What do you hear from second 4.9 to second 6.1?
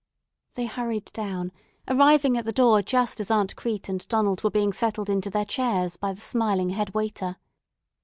into their chairs